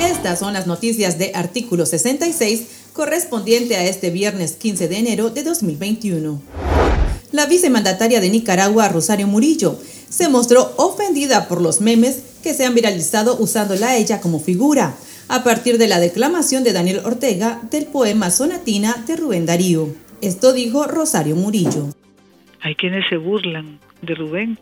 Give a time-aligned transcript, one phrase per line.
[0.00, 5.42] Estas son las noticias de artículo 66 correspondiente a este viernes 15 de enero de
[5.44, 6.42] 2021.
[7.30, 12.74] La vicemandataria de Nicaragua, Rosario Murillo, se mostró ofendida por los memes que se han
[12.74, 14.96] viralizado usándola a ella como figura,
[15.28, 19.88] a partir de la declamación de Daniel Ortega del poema Sonatina de Rubén Darío.
[20.22, 21.88] Esto dijo Rosario Murillo.
[22.60, 24.58] Hay quienes se burlan de Rubén.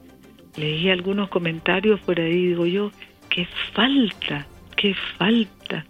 [0.57, 2.91] Leí algunos comentarios por ahí, digo yo,
[3.29, 5.85] qué falta, qué falta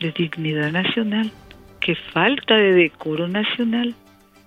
[0.00, 1.30] de dignidad nacional,
[1.80, 3.94] qué falta de decoro nacional,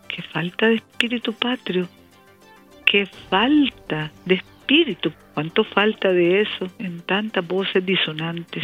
[0.10, 1.88] qué falta de espíritu patrio,
[2.86, 8.64] qué falta de espíritu, cuánto falta de eso en tantas voces disonantes.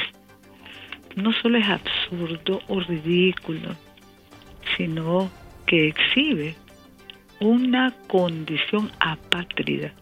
[1.15, 3.75] No solo es absurdo o ridículo,
[4.77, 5.31] sino
[5.65, 6.55] que exhibe
[7.39, 9.93] una condición apátrida.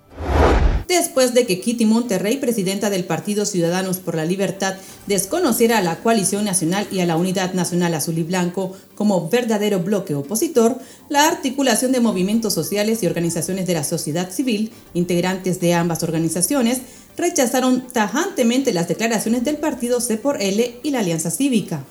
[0.88, 5.98] Después de que Kitty Monterrey, presidenta del Partido Ciudadanos por la Libertad, desconociera a la
[5.98, 10.79] coalición nacional y a la Unidad Nacional Azul y Blanco como verdadero bloque opositor,
[11.10, 16.79] la articulación de movimientos sociales y organizaciones de la sociedad civil, integrantes de ambas organizaciones,
[17.18, 21.84] rechazaron tajantemente las declaraciones del partido C por L y la Alianza Cívica.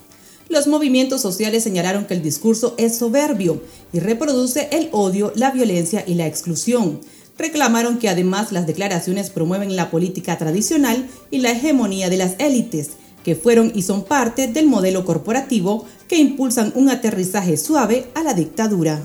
[0.48, 3.60] Los movimientos sociales señalaron que el discurso es soberbio
[3.92, 7.00] y reproduce el odio, la violencia y la exclusión.
[7.38, 12.90] Reclamaron que además las declaraciones promueven la política tradicional y la hegemonía de las élites,
[13.24, 18.34] que fueron y son parte del modelo corporativo que impulsan un aterrizaje suave a la
[18.34, 19.00] dictadura.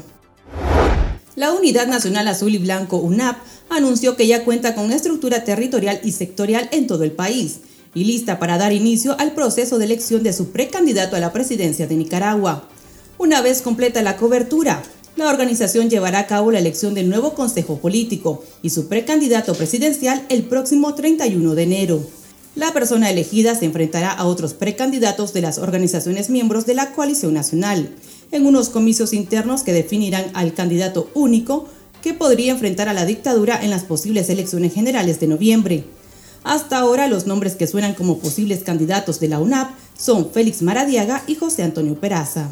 [1.35, 3.37] La Unidad Nacional Azul y Blanco UNAP
[3.69, 7.61] anunció que ya cuenta con estructura territorial y sectorial en todo el país
[7.93, 11.87] y lista para dar inicio al proceso de elección de su precandidato a la presidencia
[11.87, 12.67] de Nicaragua.
[13.17, 14.83] Una vez completa la cobertura,
[15.15, 20.25] la organización llevará a cabo la elección del nuevo Consejo Político y su precandidato presidencial
[20.29, 22.01] el próximo 31 de enero.
[22.55, 27.33] La persona elegida se enfrentará a otros precandidatos de las organizaciones miembros de la coalición
[27.33, 27.93] nacional,
[28.31, 31.67] en unos comicios internos que definirán al candidato único
[32.01, 35.83] que podría enfrentar a la dictadura en las posibles elecciones generales de noviembre.
[36.43, 41.23] Hasta ahora los nombres que suenan como posibles candidatos de la UNAP son Félix Maradiaga
[41.27, 42.49] y José Antonio Peraza.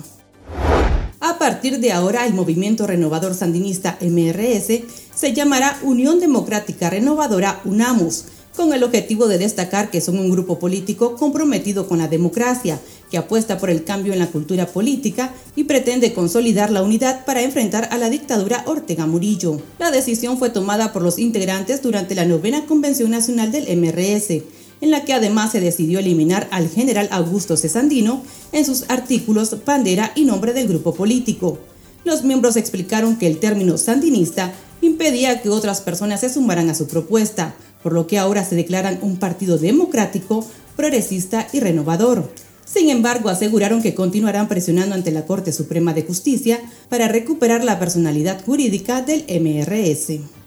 [1.50, 4.84] A partir de ahora, el Movimiento Renovador Sandinista MRS
[5.16, 10.60] se llamará Unión Democrática Renovadora UNAMUS, con el objetivo de destacar que son un grupo
[10.60, 12.80] político comprometido con la democracia,
[13.10, 17.42] que apuesta por el cambio en la cultura política y pretende consolidar la unidad para
[17.42, 19.60] enfrentar a la dictadura Ortega Murillo.
[19.80, 24.44] La decisión fue tomada por los integrantes durante la novena Convención Nacional del MRS,
[24.82, 30.12] en la que además se decidió eliminar al general Augusto Cesandino en sus artículos bandera
[30.16, 31.60] y nombre del grupo político.
[32.06, 36.88] Los miembros explicaron que el término sandinista impedía que otras personas se sumaran a su
[36.88, 40.46] propuesta, por lo que ahora se declaran un partido democrático,
[40.76, 42.32] progresista y renovador.
[42.66, 47.80] Sin embargo, aseguraron que continuarán presionando ante la Corte Suprema de Justicia para recuperar la
[47.80, 50.39] personalidad jurídica del MRS.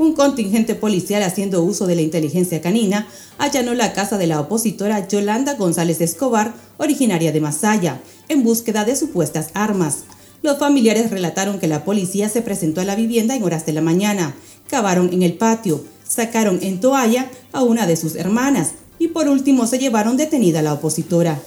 [0.00, 3.06] Un contingente policial haciendo uso de la inteligencia canina
[3.36, 8.00] allanó la casa de la opositora Yolanda González Escobar, originaria de Masaya,
[8.30, 10.04] en búsqueda de supuestas armas.
[10.40, 13.82] Los familiares relataron que la policía se presentó a la vivienda en horas de la
[13.82, 14.34] mañana,
[14.70, 19.66] cavaron en el patio, sacaron en toalla a una de sus hermanas y por último
[19.66, 21.42] se llevaron detenida a la opositora.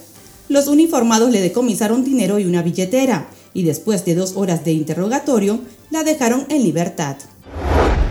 [0.48, 5.58] Los uniformados le decomisaron dinero y una billetera y después de dos horas de interrogatorio
[5.90, 7.16] la dejaron en libertad.